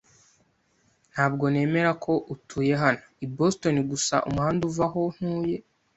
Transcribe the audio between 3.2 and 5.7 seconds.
i Boston gusa umuhanda uva aho ntuye.